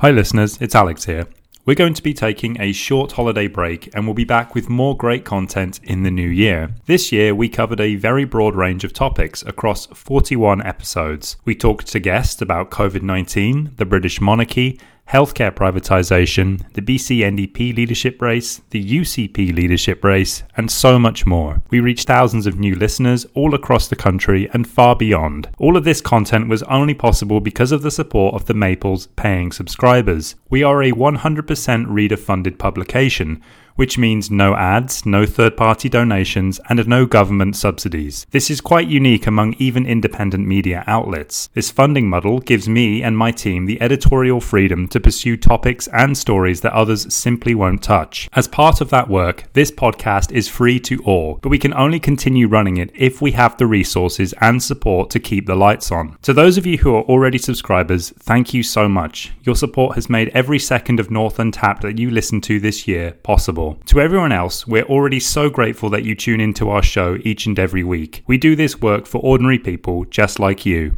[0.00, 1.26] Hi, listeners, it's Alex here.
[1.66, 4.96] We're going to be taking a short holiday break and we'll be back with more
[4.96, 6.70] great content in the new year.
[6.86, 11.36] This year, we covered a very broad range of topics across 41 episodes.
[11.44, 17.74] We talked to guests about COVID 19, the British monarchy, healthcare privatisation, the BC NDP
[17.74, 21.60] leadership race, the UCP leadership race, and so much more.
[21.68, 25.48] We reached thousands of new listeners all across the country and far beyond.
[25.58, 29.50] All of this content was only possible because of the support of the Maples paying
[29.50, 30.36] subscribers.
[30.48, 33.42] We are a 100% reader funded publication
[33.80, 38.26] which means no ads, no third party donations, and no government subsidies.
[38.30, 41.48] This is quite unique among even independent media outlets.
[41.54, 46.18] This funding model gives me and my team the editorial freedom to pursue topics and
[46.18, 48.28] stories that others simply won't touch.
[48.34, 51.98] As part of that work, this podcast is free to all, but we can only
[51.98, 56.18] continue running it if we have the resources and support to keep the lights on.
[56.20, 59.32] To those of you who are already subscribers, thank you so much.
[59.42, 63.12] Your support has made every second of North Untapped that you listen to this year
[63.22, 63.69] possible.
[63.86, 67.58] To everyone else, we're already so grateful that you tune into our show each and
[67.58, 68.22] every week.
[68.26, 70.96] We do this work for ordinary people just like you.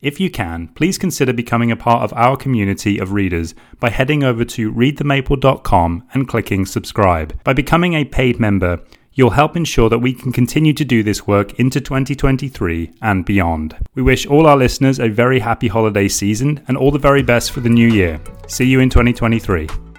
[0.00, 4.24] If you can, please consider becoming a part of our community of readers by heading
[4.24, 7.42] over to readthemaple.com and clicking subscribe.
[7.44, 8.80] By becoming a paid member,
[9.14, 13.76] You'll help ensure that we can continue to do this work into 2023 and beyond.
[13.94, 17.52] We wish all our listeners a very happy holiday season and all the very best
[17.52, 18.20] for the new year.
[18.48, 19.91] See you in 2023.